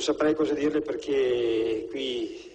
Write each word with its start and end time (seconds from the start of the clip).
non 0.00 0.08
saprei 0.08 0.34
cosa 0.34 0.54
dirle 0.54 0.80
perché 0.80 1.86
qui 1.90 2.50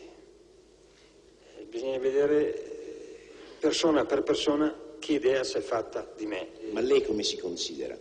eh, 1.57 1.65
bisogna 1.65 1.99
vedere 1.99 3.29
persona 3.60 4.04
per 4.04 4.23
persona 4.23 4.75
che 4.97 5.13
idea 5.13 5.44
si 5.44 5.58
è 5.58 5.62
fatta 5.62 6.12
di 6.16 6.26
me. 6.26 6.47
Ma 6.71 6.79
lei 6.79 7.05
come 7.05 7.21
si 7.21 7.38
considera? 7.38 7.96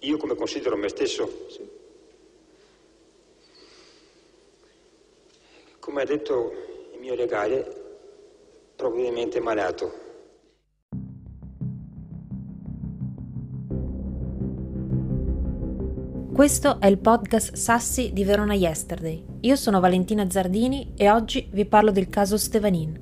Io 0.00 0.16
come 0.16 0.34
considero 0.34 0.76
me 0.76 0.88
stesso? 0.88 1.46
Sì. 1.50 1.68
Come 5.78 6.02
ha 6.02 6.04
detto 6.04 6.52
il 6.94 6.98
mio 6.98 7.14
legale, 7.14 7.98
probabilmente 8.74 9.38
malato. 9.38 10.09
Questo 16.40 16.80
è 16.80 16.86
il 16.86 16.96
podcast 16.96 17.52
Sassi 17.52 18.14
di 18.14 18.24
Verona 18.24 18.54
Yesterday. 18.54 19.22
Io 19.40 19.56
sono 19.56 19.78
Valentina 19.78 20.30
Zardini 20.30 20.94
e 20.96 21.10
oggi 21.10 21.46
vi 21.52 21.66
parlo 21.66 21.90
del 21.90 22.08
caso 22.08 22.38
Stevanin. 22.38 22.98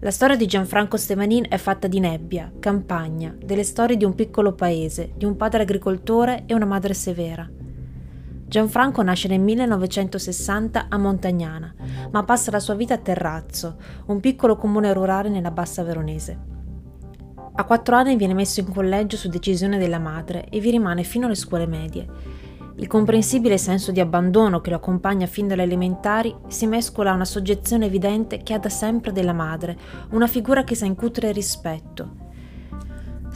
La 0.00 0.10
storia 0.10 0.34
di 0.34 0.46
Gianfranco 0.46 0.96
Stevanin 0.96 1.44
è 1.46 1.58
fatta 1.58 1.88
di 1.88 2.00
nebbia, 2.00 2.50
campagna, 2.58 3.36
delle 3.38 3.64
storie 3.64 3.98
di 3.98 4.06
un 4.06 4.14
piccolo 4.14 4.54
paese, 4.54 5.12
di 5.14 5.26
un 5.26 5.36
padre 5.36 5.64
agricoltore 5.64 6.44
e 6.46 6.54
una 6.54 6.64
madre 6.64 6.94
severa. 6.94 7.46
Gianfranco 8.46 9.02
nasce 9.02 9.28
nel 9.28 9.40
1960 9.40 10.86
a 10.88 10.96
Montagnana, 10.96 11.74
ma 12.12 12.24
passa 12.24 12.50
la 12.50 12.60
sua 12.60 12.76
vita 12.76 12.94
a 12.94 12.98
Terrazzo, 12.98 13.76
un 14.06 14.20
piccolo 14.20 14.56
comune 14.56 14.90
rurale 14.94 15.28
nella 15.28 15.50
bassa 15.50 15.82
veronese. 15.82 16.55
A 17.58 17.64
quattro 17.64 17.96
anni 17.96 18.16
viene 18.16 18.34
messo 18.34 18.60
in 18.60 18.70
collegio 18.70 19.16
su 19.16 19.30
decisione 19.30 19.78
della 19.78 19.98
madre 19.98 20.46
e 20.50 20.60
vi 20.60 20.70
rimane 20.70 21.04
fino 21.04 21.24
alle 21.24 21.34
scuole 21.34 21.66
medie. 21.66 22.06
Il 22.76 22.86
comprensibile 22.86 23.56
senso 23.56 23.92
di 23.92 24.00
abbandono 24.00 24.60
che 24.60 24.68
lo 24.68 24.76
accompagna 24.76 25.26
fin 25.26 25.48
dalle 25.48 25.62
elementari 25.62 26.36
si 26.48 26.66
mescola 26.66 27.12
a 27.12 27.14
una 27.14 27.24
soggezione 27.24 27.86
evidente 27.86 28.42
che 28.42 28.52
ha 28.52 28.58
da 28.58 28.68
sempre 28.68 29.10
della 29.10 29.32
madre, 29.32 29.74
una 30.10 30.26
figura 30.26 30.64
che 30.64 30.74
sa 30.74 30.84
incutere 30.84 31.32
rispetto, 31.32 32.25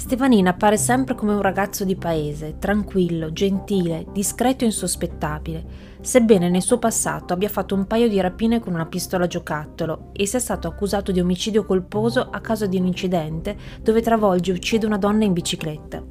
Stefanina 0.01 0.48
appare 0.48 0.79
sempre 0.79 1.15
come 1.15 1.34
un 1.34 1.43
ragazzo 1.43 1.84
di 1.84 1.95
paese, 1.95 2.56
tranquillo, 2.59 3.34
gentile, 3.34 4.06
discreto 4.11 4.65
e 4.65 4.69
insospettabile, 4.69 5.62
sebbene 6.01 6.48
nel 6.48 6.62
suo 6.62 6.79
passato 6.79 7.34
abbia 7.34 7.51
fatto 7.51 7.75
un 7.75 7.87
paio 7.87 8.09
di 8.09 8.19
rapine 8.19 8.61
con 8.61 8.73
una 8.73 8.87
pistola 8.87 9.27
giocattolo 9.27 10.09
e 10.15 10.25
sia 10.27 10.39
stato 10.39 10.69
accusato 10.69 11.12
di 11.12 11.21
omicidio 11.21 11.67
colposo 11.67 12.31
a 12.31 12.41
causa 12.41 12.65
di 12.65 12.78
un 12.78 12.87
incidente 12.87 13.55
dove 13.83 14.01
travolge 14.01 14.53
e 14.53 14.55
uccide 14.55 14.87
una 14.87 14.97
donna 14.97 15.25
in 15.25 15.34
bicicletta. 15.34 16.03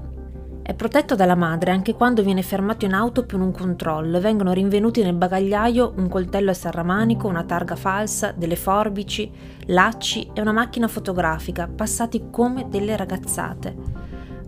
È 0.69 0.75
protetto 0.75 1.15
dalla 1.15 1.33
madre 1.33 1.71
anche 1.71 1.95
quando 1.95 2.21
viene 2.21 2.43
fermato 2.43 2.85
in 2.85 2.93
auto 2.93 3.25
per 3.25 3.39
un 3.39 3.51
controllo 3.51 4.17
e 4.17 4.19
vengono 4.19 4.53
rinvenuti 4.53 5.01
nel 5.01 5.15
bagagliaio 5.15 5.93
un 5.95 6.07
coltello 6.07 6.51
a 6.51 6.53
serramanico, 6.53 7.27
una 7.27 7.43
targa 7.43 7.75
falsa, 7.75 8.31
delle 8.33 8.55
forbici, 8.55 9.31
lacci 9.65 10.29
e 10.31 10.41
una 10.41 10.51
macchina 10.51 10.87
fotografica 10.87 11.67
passati 11.67 12.27
come 12.29 12.67
delle 12.69 12.95
ragazzate. 12.95 13.75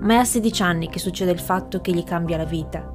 Ma 0.02 0.14
è 0.14 0.18
a 0.18 0.24
16 0.24 0.62
anni 0.62 0.90
che 0.90 1.00
succede 1.00 1.32
il 1.32 1.40
fatto 1.40 1.82
che 1.82 1.92
gli 1.92 2.04
cambia 2.04 2.38
la 2.38 2.46
vita. 2.46 2.94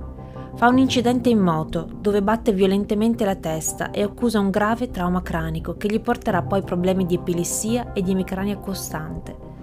Fa 0.54 0.68
un 0.68 0.78
incidente 0.78 1.28
in 1.28 1.40
moto 1.40 1.88
dove 2.00 2.22
batte 2.22 2.52
violentemente 2.52 3.24
la 3.24 3.34
testa 3.34 3.90
e 3.90 4.04
accusa 4.04 4.38
un 4.38 4.50
grave 4.50 4.92
trauma 4.92 5.20
cranico 5.20 5.76
che 5.76 5.88
gli 5.88 5.98
porterà 5.98 6.42
poi 6.42 6.62
problemi 6.62 7.04
di 7.06 7.16
epilessia 7.16 7.92
e 7.92 8.02
di 8.02 8.12
emicrania 8.12 8.56
costante. 8.58 9.55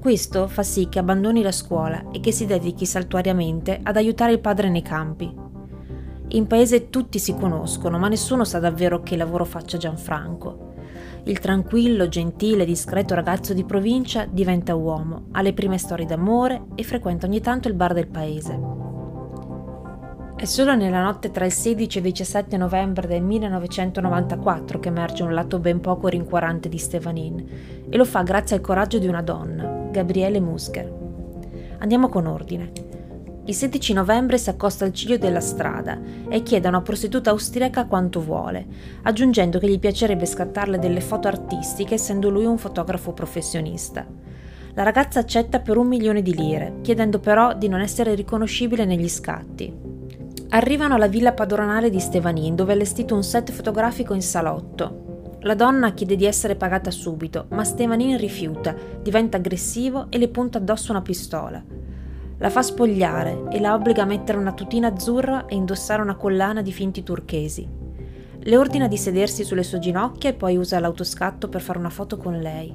Questo 0.00 0.48
fa 0.48 0.62
sì 0.62 0.88
che 0.88 0.98
abbandoni 0.98 1.42
la 1.42 1.52
scuola 1.52 2.06
e 2.10 2.20
che 2.20 2.32
si 2.32 2.46
dedichi 2.46 2.86
saltuariamente 2.86 3.80
ad 3.82 3.98
aiutare 3.98 4.32
il 4.32 4.40
padre 4.40 4.70
nei 4.70 4.80
campi. 4.80 5.30
In 6.28 6.46
paese 6.46 6.88
tutti 6.88 7.18
si 7.18 7.36
conoscono, 7.36 7.98
ma 7.98 8.08
nessuno 8.08 8.44
sa 8.44 8.58
davvero 8.58 9.02
che 9.02 9.18
lavoro 9.18 9.44
faccia 9.44 9.76
Gianfranco. 9.76 10.68
Il 11.24 11.38
tranquillo, 11.38 12.08
gentile, 12.08 12.64
discreto 12.64 13.14
ragazzo 13.14 13.52
di 13.52 13.62
provincia 13.64 14.24
diventa 14.24 14.74
uomo, 14.74 15.26
ha 15.32 15.42
le 15.42 15.52
prime 15.52 15.76
storie 15.76 16.06
d'amore 16.06 16.62
e 16.76 16.82
frequenta 16.82 17.26
ogni 17.26 17.42
tanto 17.42 17.68
il 17.68 17.74
bar 17.74 17.92
del 17.92 18.08
paese. 18.08 18.58
È 20.34 20.46
solo 20.46 20.74
nella 20.74 21.02
notte 21.02 21.30
tra 21.30 21.44
il 21.44 21.52
16 21.52 21.98
e 21.98 22.00
il 22.00 22.06
17 22.06 22.56
novembre 22.56 23.06
del 23.06 23.20
1994 23.22 24.78
che 24.78 24.88
emerge 24.88 25.24
un 25.24 25.34
lato 25.34 25.58
ben 25.58 25.80
poco 25.80 26.08
rincuorante 26.08 26.70
di 26.70 26.78
Stevanin 26.78 27.46
e 27.90 27.96
lo 27.98 28.06
fa 28.06 28.22
grazie 28.22 28.56
al 28.56 28.62
coraggio 28.62 28.98
di 28.98 29.06
una 29.06 29.20
donna, 29.20 29.79
Gabriele 29.90 30.40
Musker. 30.40 30.92
Andiamo 31.78 32.08
con 32.08 32.26
ordine. 32.26 32.72
Il 33.46 33.54
16 33.54 33.94
novembre 33.94 34.38
si 34.38 34.48
accosta 34.48 34.84
al 34.84 34.92
ciglio 34.92 35.18
della 35.18 35.40
strada 35.40 35.98
e 36.28 36.42
chiede 36.42 36.66
a 36.66 36.70
una 36.70 36.82
prostituta 36.82 37.30
austriaca 37.30 37.86
quanto 37.86 38.20
vuole, 38.20 38.66
aggiungendo 39.02 39.58
che 39.58 39.68
gli 39.68 39.78
piacerebbe 39.78 40.26
scattarle 40.26 40.78
delle 40.78 41.00
foto 41.00 41.26
artistiche 41.26 41.94
essendo 41.94 42.30
lui 42.30 42.44
un 42.44 42.58
fotografo 42.58 43.12
professionista. 43.12 44.06
La 44.74 44.84
ragazza 44.84 45.18
accetta 45.18 45.58
per 45.58 45.78
un 45.78 45.88
milione 45.88 46.22
di 46.22 46.34
lire, 46.34 46.76
chiedendo 46.82 47.18
però 47.18 47.54
di 47.54 47.66
non 47.66 47.80
essere 47.80 48.14
riconoscibile 48.14 48.84
negli 48.84 49.08
scatti. 49.08 49.74
Arrivano 50.50 50.94
alla 50.94 51.08
villa 51.08 51.32
padronale 51.32 51.90
di 51.90 51.98
Stevanin, 51.98 52.54
dove 52.54 52.72
è 52.72 52.74
allestito 52.76 53.16
un 53.16 53.24
set 53.24 53.50
fotografico 53.50 54.14
in 54.14 54.22
salotto. 54.22 55.09
La 55.42 55.54
donna 55.54 55.94
chiede 55.94 56.16
di 56.16 56.26
essere 56.26 56.54
pagata 56.54 56.90
subito, 56.90 57.46
ma 57.50 57.64
Stevanin 57.64 58.18
rifiuta, 58.18 58.74
diventa 59.00 59.38
aggressivo 59.38 60.06
e 60.10 60.18
le 60.18 60.28
punta 60.28 60.58
addosso 60.58 60.90
una 60.92 61.00
pistola. 61.00 61.64
La 62.36 62.50
fa 62.50 62.60
spogliare 62.60 63.44
e 63.50 63.58
la 63.58 63.72
obbliga 63.72 64.02
a 64.02 64.06
mettere 64.06 64.36
una 64.36 64.52
tutina 64.52 64.88
azzurra 64.88 65.46
e 65.46 65.54
indossare 65.54 66.02
una 66.02 66.16
collana 66.16 66.60
di 66.60 66.72
finti 66.72 67.02
turchesi. 67.02 67.66
Le 68.38 68.56
ordina 68.56 68.86
di 68.86 68.98
sedersi 68.98 69.42
sulle 69.42 69.62
sue 69.62 69.78
ginocchia 69.78 70.28
e 70.28 70.34
poi 70.34 70.58
usa 70.58 70.78
l'autoscatto 70.78 71.48
per 71.48 71.62
fare 71.62 71.78
una 71.78 71.90
foto 71.90 72.18
con 72.18 72.38
lei. 72.38 72.74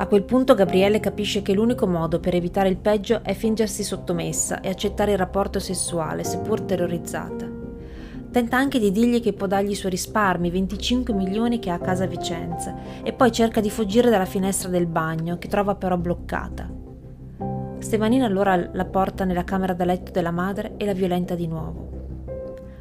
A 0.00 0.06
quel 0.06 0.24
punto 0.24 0.54
Gabriele 0.54 0.98
capisce 0.98 1.42
che 1.42 1.52
l'unico 1.52 1.86
modo 1.86 2.18
per 2.18 2.34
evitare 2.34 2.68
il 2.68 2.76
peggio 2.78 3.20
è 3.22 3.34
fingersi 3.34 3.84
sottomessa 3.84 4.60
e 4.60 4.68
accettare 4.68 5.12
il 5.12 5.18
rapporto 5.18 5.60
sessuale, 5.60 6.24
seppur 6.24 6.62
terrorizzata. 6.62 7.57
Tenta 8.30 8.58
anche 8.58 8.78
di 8.78 8.90
dirgli 8.90 9.22
che 9.22 9.32
può 9.32 9.46
dargli 9.46 9.70
i 9.70 9.74
suoi 9.74 9.90
risparmi, 9.92 10.50
25 10.50 11.14
milioni 11.14 11.58
che 11.58 11.70
ha 11.70 11.74
a 11.74 11.80
casa 11.80 12.04
Vicenza, 12.04 12.74
e 13.02 13.14
poi 13.14 13.32
cerca 13.32 13.62
di 13.62 13.70
fuggire 13.70 14.10
dalla 14.10 14.26
finestra 14.26 14.68
del 14.68 14.86
bagno, 14.86 15.38
che 15.38 15.48
trova 15.48 15.74
però 15.74 15.96
bloccata. 15.96 16.70
Stefanina 17.78 18.26
allora 18.26 18.68
la 18.70 18.84
porta 18.84 19.24
nella 19.24 19.44
camera 19.44 19.72
da 19.72 19.86
letto 19.86 20.10
della 20.10 20.30
madre 20.30 20.74
e 20.76 20.84
la 20.84 20.92
violenta 20.92 21.34
di 21.34 21.46
nuovo. 21.46 21.88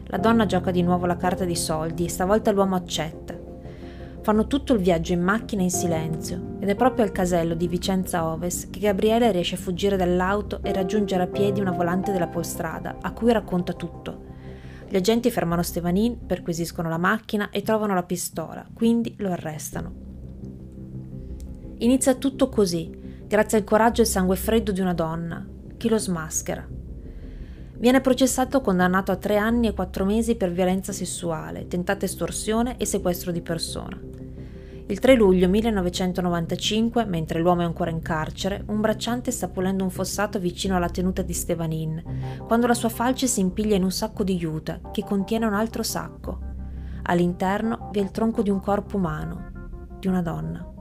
La 0.08 0.18
donna 0.18 0.46
gioca 0.46 0.70
di 0.72 0.82
nuovo 0.82 1.06
la 1.06 1.16
carta 1.16 1.46
dei 1.46 1.56
soldi 1.56 2.04
e 2.04 2.10
stavolta 2.10 2.52
l'uomo 2.52 2.76
accetta. 2.76 3.36
Fanno 4.22 4.48
tutto 4.48 4.74
il 4.74 4.80
viaggio 4.80 5.14
in 5.14 5.22
macchina 5.22 5.62
in 5.62 5.72
silenzio 5.72 6.58
ed 6.60 6.68
è 6.68 6.76
proprio 6.76 7.06
al 7.06 7.14
casello 7.14 7.54
di 7.54 7.70
Vicenza 7.70 8.26
Oves 8.26 8.70
che 8.70 8.80
Gabriele 8.80 9.32
riesce 9.32 9.56
a 9.56 9.60
fuggire 9.60 9.96
dall'auto 9.96 10.60
e 10.62 10.74
raggiungere 10.74 11.24
a 11.24 11.28
piedi 11.28 11.62
una 11.62 11.72
volante 11.72 12.12
della 12.12 12.28
polstrada 12.28 12.98
a 13.00 13.14
cui 13.14 13.32
racconta 13.32 13.72
tutto 13.72 14.27
gli 14.90 14.96
agenti 14.96 15.30
fermano 15.30 15.64
Stevanin, 15.64 16.26
perquisiscono 16.26 16.88
la 16.88 16.98
macchina 16.98 17.50
e 17.50 17.62
trovano 17.62 17.94
la 17.94 18.04
pistola, 18.04 18.66
quindi 18.74 19.16
lo 19.18 19.32
arrestano. 19.32 19.94
Inizia 21.80 22.16
tutto 22.16 22.48
così, 22.48 22.90
grazie 23.28 23.58
al 23.58 23.64
coraggio 23.64 24.02
e 24.02 24.06
al 24.06 24.10
sangue 24.10 24.36
freddo 24.38 24.72
di 24.72 24.80
una 24.80 24.94
donna, 24.94 25.46
che 25.76 25.90
lo 25.90 25.98
smaschera. 25.98 26.66
Viene 27.80 28.02
processato 28.02 28.62
condannato 28.62 29.12
a 29.12 29.18
tre 29.18 29.38
anni 29.38 29.68
e 29.68 29.74
quattro 29.74 30.06
mesi 30.06 30.36
per 30.36 30.52
violenza 30.52 30.92
sessuale, 30.92 31.68
tentata 31.68 32.06
estorsione 32.06 32.78
e 32.78 32.86
sequestro 32.86 33.32
di 33.32 33.42
persona. 33.42 34.00
Il 34.90 35.00
3 35.00 35.16
luglio 35.16 35.50
1995, 35.50 37.04
mentre 37.04 37.42
l'uomo 37.42 37.60
è 37.60 37.66
ancora 37.66 37.90
in 37.90 38.02
carcere, 38.02 38.64
un 38.68 38.80
bracciante 38.80 39.32
sta 39.32 39.50
pulendo 39.50 39.84
un 39.84 39.90
fossato 39.90 40.40
vicino 40.40 40.78
alla 40.78 40.88
tenuta 40.88 41.22
di 41.24 41.34
Stevanin, 41.34 42.42
quando 42.48 42.68
la 42.68 42.74
sua 42.74 42.88
falce 42.88 43.28
si 43.28 43.42
impiglia 43.42 43.76
in 43.76 43.84
un 43.84 43.92
sacco 43.92 44.24
di 44.24 44.38
juta 44.38 44.80
che 44.94 45.04
contiene 45.04 45.46
un 45.46 45.54
altro 45.54 45.84
sacco. 45.84 46.40
All'interno 47.04 47.90
vi 47.92 48.00
è 48.00 48.02
il 48.02 48.12
tronco 48.12 48.42
di 48.42 48.50
un 48.50 48.62
corpo 48.62 48.96
umano, 48.96 49.52
di 50.00 50.08
una 50.08 50.22
donna. 50.22 50.77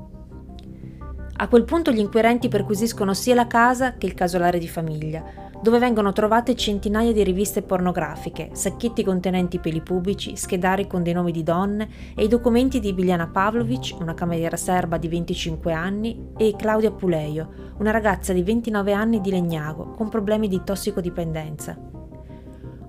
A 1.38 1.48
quel 1.48 1.64
punto 1.64 1.92
gli 1.92 1.98
inquirenti 1.98 2.48
perquisiscono 2.48 3.12
sia 3.12 3.34
la 3.34 3.46
casa 3.46 3.94
che 3.96 4.06
il 4.06 4.14
casolare 4.14 4.58
di 4.58 4.68
famiglia, 4.68 5.22
dove 5.62 5.78
vengono 5.78 6.12
trovate 6.12 6.54
centinaia 6.54 7.12
di 7.12 7.22
riviste 7.22 7.60
pornografiche, 7.60 8.50
sacchetti 8.52 9.04
contenenti 9.04 9.58
peli 9.58 9.82
pubblici, 9.82 10.34
schedari 10.34 10.86
con 10.86 11.02
dei 11.02 11.12
nomi 11.12 11.32
di 11.32 11.42
donne 11.42 11.88
e 12.14 12.24
i 12.24 12.28
documenti 12.28 12.80
di 12.80 12.94
Biljana 12.94 13.26
Pavlovic, 13.26 13.96
una 14.00 14.14
cameriera 14.14 14.56
serba 14.56 14.96
di 14.96 15.08
25 15.08 15.72
anni, 15.72 16.30
e 16.38 16.54
Claudia 16.56 16.90
Puleio, 16.90 17.74
una 17.78 17.90
ragazza 17.90 18.32
di 18.32 18.42
29 18.42 18.92
anni 18.92 19.20
di 19.20 19.30
Legnago, 19.30 19.90
con 19.90 20.08
problemi 20.08 20.48
di 20.48 20.62
tossicodipendenza. 20.64 21.76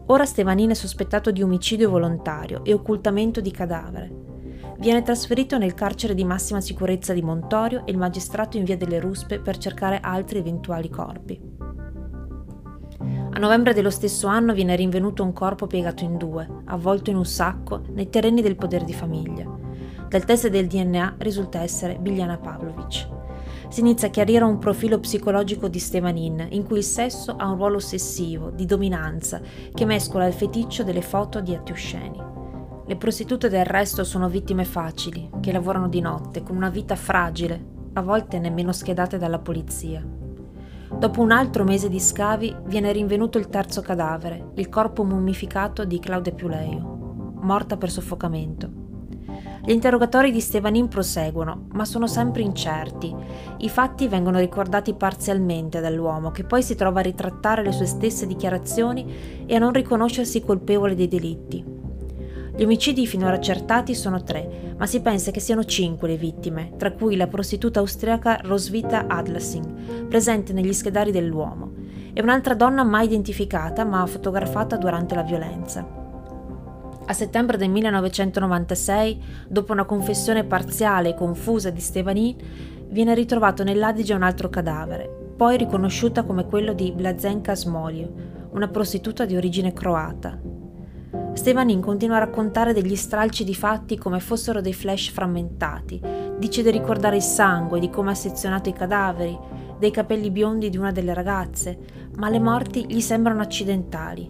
Ora 0.05 0.25
Stevanini 0.25 0.71
è 0.71 0.75
sospettato 0.75 1.31
di 1.31 1.43
omicidio 1.43 1.89
volontario 1.89 2.63
e 2.63 2.73
occultamento 2.73 3.41
di 3.41 3.51
cadavere. 3.51 4.26
Viene 4.79 5.01
trasferito 5.01 5.57
nel 5.57 5.73
carcere 5.73 6.13
di 6.13 6.23
massima 6.23 6.61
sicurezza 6.61 7.11
di 7.11 7.23
Montorio 7.23 7.83
e 7.85 7.91
il 7.91 7.97
magistrato 7.97 8.57
invia 8.57 8.77
delle 8.77 8.99
ruspe 8.99 9.39
per 9.39 9.57
cercare 9.57 9.99
altri 9.99 10.37
eventuali 10.37 10.87
corpi. 10.87 11.39
A 12.99 13.39
novembre 13.39 13.73
dello 13.73 13.89
stesso 13.89 14.27
anno 14.27 14.53
viene 14.53 14.75
rinvenuto 14.75 15.23
un 15.23 15.33
corpo 15.33 15.65
piegato 15.65 16.03
in 16.03 16.17
due, 16.17 16.47
avvolto 16.65 17.09
in 17.09 17.15
un 17.15 17.25
sacco, 17.25 17.81
nei 17.89 18.09
terreni 18.09 18.41
del 18.41 18.55
potere 18.55 18.85
di 18.85 18.93
famiglia. 18.93 19.45
Dal 20.07 20.25
test 20.25 20.47
del 20.47 20.67
DNA 20.67 21.15
risulta 21.17 21.61
essere 21.61 21.97
Biljana 21.99 22.37
Pavlovic. 22.37 23.07
Si 23.69 23.79
inizia 23.79 24.07
a 24.07 24.11
chiarire 24.11 24.43
un 24.43 24.59
profilo 24.59 24.99
psicologico 24.99 25.67
di 25.67 25.79
Stevanin, 25.79 26.47
in 26.51 26.63
cui 26.63 26.77
il 26.77 26.83
sesso 26.83 27.35
ha 27.35 27.49
un 27.49 27.57
ruolo 27.57 27.77
ossessivo, 27.77 28.51
di 28.51 28.65
dominanza, 28.65 29.41
che 29.73 29.85
mescola 29.85 30.27
il 30.27 30.33
feticcio 30.33 30.83
delle 30.83 31.01
foto 31.01 31.41
di 31.41 31.53
atti 31.55 31.71
osceni. 31.71 32.36
Le 32.87 32.95
prostitute 32.95 33.49
del 33.49 33.65
resto 33.65 34.05
sono 34.05 34.29
vittime 34.29 34.63
facili, 34.63 35.29
che 35.41 35.51
lavorano 35.51 35.89
di 35.89 35.99
notte, 35.99 36.41
con 36.41 36.55
una 36.55 36.69
vita 36.69 36.95
fragile, 36.95 37.61
a 37.91 38.01
volte 38.01 38.39
nemmeno 38.39 38.71
schedate 38.71 39.17
dalla 39.17 39.39
polizia. 39.39 40.01
Dopo 40.97 41.19
un 41.19 41.31
altro 41.31 41.65
mese 41.65 41.89
di 41.89 41.99
scavi 41.99 42.55
viene 42.63 42.93
rinvenuto 42.93 43.37
il 43.39 43.49
terzo 43.49 43.81
cadavere, 43.81 44.51
il 44.55 44.69
corpo 44.69 45.03
mummificato 45.03 45.83
di 45.83 45.99
Claudia 45.99 46.31
Piuleio, 46.31 47.33
morta 47.41 47.75
per 47.75 47.91
soffocamento. 47.91 48.69
Gli 49.65 49.71
interrogatori 49.71 50.31
di 50.31 50.39
Stevanin 50.39 50.87
proseguono, 50.87 51.65
ma 51.73 51.83
sono 51.83 52.07
sempre 52.07 52.41
incerti. 52.41 53.13
I 53.57 53.67
fatti 53.67 54.07
vengono 54.07 54.39
ricordati 54.39 54.93
parzialmente 54.93 55.81
dall'uomo, 55.81 56.31
che 56.31 56.45
poi 56.45 56.63
si 56.63 56.75
trova 56.75 57.01
a 57.01 57.03
ritrattare 57.03 57.63
le 57.63 57.73
sue 57.73 57.85
stesse 57.85 58.25
dichiarazioni 58.25 59.45
e 59.45 59.55
a 59.55 59.59
non 59.59 59.73
riconoscersi 59.73 60.41
colpevole 60.41 60.95
dei 60.95 61.09
delitti. 61.09 61.76
Gli 62.57 62.63
omicidi 62.63 63.05
finora 63.05 63.35
accertati 63.35 63.93
sono 63.93 64.23
tre, 64.23 64.73
ma 64.77 64.87
si 64.87 64.99
pensa 64.99 65.29
che 65.29 65.39
siano 65.39 65.63
cinque 65.63 66.07
le 66.07 66.17
vittime, 66.17 66.71
tra 66.75 66.91
cui 66.91 67.15
la 67.15 67.27
prostituta 67.27 67.81
austriaca 67.81 68.39
Roswitha 68.41 69.05
Adlassing, 69.05 70.07
presente 70.07 70.53
negli 70.53 70.73
schedari 70.73 71.11
dell'uomo, 71.11 71.73
e 72.13 72.19
un'altra 72.19 72.55
donna 72.55 72.83
mai 72.83 73.05
identificata 73.05 73.85
ma 73.85 74.03
fotografata 74.07 74.75
durante 74.75 75.13
la 75.13 75.21
violenza. 75.21 75.87
A 77.05 77.13
settembre 77.13 77.57
del 77.57 77.69
1996, 77.69 79.23
dopo 79.47 79.73
una 79.73 79.85
confessione 79.85 80.43
parziale 80.43 81.09
e 81.09 81.13
confusa 81.13 81.69
di 81.69 81.79
Stevanin, 81.79 82.37
viene 82.89 83.13
ritrovato 83.13 83.63
nell'Adige 83.63 84.15
un 84.15 84.23
altro 84.23 84.49
cadavere, 84.49 85.07
poi 85.37 85.57
riconosciuta 85.57 86.23
come 86.23 86.47
quello 86.47 86.73
di 86.73 86.91
Blazenka 86.91 87.55
Smolio, 87.55 88.11
una 88.53 88.67
prostituta 88.67 89.25
di 89.25 89.35
origine 89.35 89.73
croata. 89.73 90.56
Stevanin 91.37 91.81
continua 91.81 92.15
a 92.15 92.21
raccontare 92.21 92.73
degli 92.73 92.95
stralci 92.95 93.43
di 93.43 93.53
fatti 93.53 93.95
come 93.95 94.19
fossero 94.19 94.59
dei 94.59 94.73
flash 94.73 95.09
frammentati, 95.09 96.01
dice 96.35 96.63
di 96.63 96.71
ricordare 96.71 97.17
il 97.17 97.21
sangue, 97.21 97.79
di 97.79 97.91
come 97.91 98.09
ha 98.09 98.15
sezionato 98.15 98.69
i 98.69 98.73
cadaveri, 98.73 99.37
dei 99.77 99.91
capelli 99.91 100.31
biondi 100.31 100.71
di 100.71 100.77
una 100.77 100.91
delle 100.91 101.13
ragazze, 101.13 101.77
ma 102.15 102.27
le 102.29 102.39
morti 102.39 102.87
gli 102.87 103.01
sembrano 103.01 103.41
accidentali. 103.41 104.29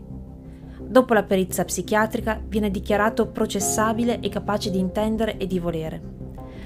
Dopo 0.79 1.13
la 1.13 1.23
perizia 1.23 1.63
psichiatrica 1.63 2.41
viene 2.45 2.69
dichiarato 2.69 3.27
processabile 3.27 4.19
e 4.19 4.27
capace 4.27 4.69
di 4.69 4.77
intendere 4.77 5.37
e 5.37 5.47
di 5.47 5.59
volere. 5.59 6.01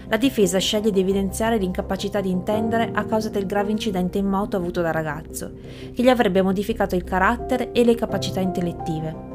La 0.07 0.17
difesa 0.17 0.57
sceglie 0.57 0.91
di 0.91 1.01
evidenziare 1.01 1.57
l'incapacità 1.57 2.19
di 2.19 2.31
intendere 2.31 2.89
a 2.91 3.05
causa 3.05 3.29
del 3.29 3.45
grave 3.45 3.69
incidente 3.69 4.17
in 4.17 4.25
moto 4.25 4.57
avuto 4.57 4.81
da 4.81 4.89
ragazzo, 4.89 5.51
che 5.93 6.01
gli 6.01 6.09
avrebbe 6.09 6.41
modificato 6.41 6.95
il 6.95 7.03
carattere 7.03 7.71
e 7.71 7.85
le 7.85 7.93
capacità 7.93 8.39
intellettive. 8.39 9.30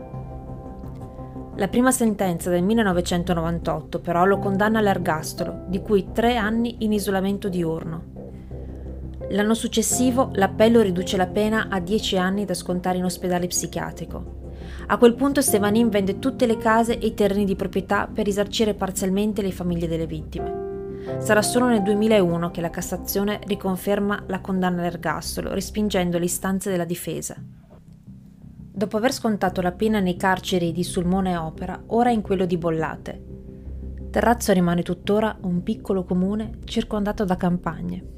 La 1.57 1.69
prima 1.69 1.91
sentenza 1.91 2.51
del 2.51 2.63
1998 2.63 4.01
però 4.01 4.27
lo 4.27 4.39
condanna 4.39 4.81
all'ergastolo, 4.81 5.65
di 5.69 5.81
cui 5.81 6.09
tre 6.13 6.37
anni 6.37 6.77
in 6.81 6.93
isolamento 6.93 7.49
diurno. 7.49 8.15
L'anno 9.31 9.55
successivo 9.55 10.31
l'appello 10.35 10.83
riduce 10.83 11.17
la 11.17 11.27
pena 11.27 11.69
a 11.71 11.81
dieci 11.81 12.19
anni 12.19 12.45
da 12.45 12.53
scontare 12.53 12.99
in 12.99 13.05
ospedale 13.05 13.47
psichiatrico. 13.47 14.35
A 14.89 14.99
quel 14.99 15.15
punto 15.15 15.41
Stevanin 15.41 15.89
vende 15.89 16.19
tutte 16.19 16.45
le 16.45 16.59
case 16.59 16.99
e 16.99 17.07
i 17.07 17.15
terreni 17.15 17.47
di 17.47 17.57
proprietà 17.57 18.07
per 18.07 18.27
risarcire 18.27 18.75
parzialmente 18.75 19.41
le 19.41 19.51
famiglie 19.51 19.89
delle 19.89 20.07
vittime. 20.07 20.65
Sarà 21.19 21.41
solo 21.41 21.69
nel 21.69 21.83
2001 21.83 22.51
che 22.51 22.61
la 22.61 22.69
Cassazione 22.69 23.41
riconferma 23.47 24.25
la 24.27 24.41
condanna 24.41 24.81
all'ergastolo, 24.81 25.55
respingendo 25.55 26.19
le 26.19 26.27
istanze 26.27 26.71
della 26.71 26.85
difesa. 26.85 27.35
Dopo 28.77 28.99
aver 28.99 29.11
scontato 29.11 29.63
la 29.63 29.73
pena 29.73 30.01
nei 30.01 30.17
carceri 30.17 30.71
di 30.71 30.85
Sulmone 30.85 31.35
Opera, 31.35 31.83
ora 31.87 32.11
in 32.11 32.21
quello 32.21 32.45
di 32.45 32.59
Bollate. 32.59 33.23
Terrazzo 34.11 34.53
rimane 34.53 34.83
tuttora 34.83 35.35
un 35.45 35.63
piccolo 35.63 36.05
comune 36.05 36.59
circondato 36.65 37.25
da 37.25 37.37
campagne. 37.37 38.16